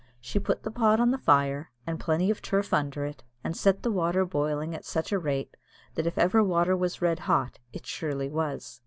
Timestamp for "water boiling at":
3.91-4.83